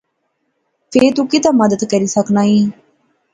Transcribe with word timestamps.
فہ 0.91 1.01
تو 1.15 1.21
کیہہ 1.31 1.51
مدد 1.61 1.81
کری 1.91 2.07
سکنائیں 2.15 2.63